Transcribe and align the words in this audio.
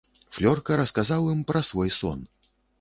Флёрка 0.37 0.77
расказаў 0.81 1.31
ім 1.35 1.45
пра 1.53 1.63
свой 1.71 1.95
сон. 2.01 2.29